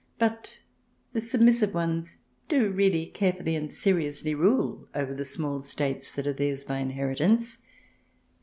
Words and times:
But 0.17 0.61
the 1.13 1.21
submissive 1.21 1.75
ones 1.75 2.17
do 2.49 2.71
really 2.71 3.05
carefully 3.05 3.55
and 3.55 3.71
seriously 3.71 4.33
rule 4.33 4.87
over 4.95 5.13
the 5.13 5.25
small 5.25 5.61
States 5.61 6.11
that 6.13 6.25
are 6.25 6.33
theirs 6.33 6.65
by 6.65 6.79
inheritance. 6.79 7.59